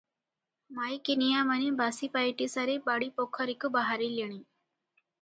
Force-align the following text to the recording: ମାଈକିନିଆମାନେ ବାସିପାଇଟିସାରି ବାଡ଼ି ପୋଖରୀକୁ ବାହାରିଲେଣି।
ମାଈକିନିଆମାନେ 0.77 1.69
ବାସିପାଇଟିସାରି 1.83 2.81
ବାଡ଼ି 2.91 3.13
ପୋଖରୀକୁ 3.23 3.75
ବାହାରିଲେଣି। 3.81 4.45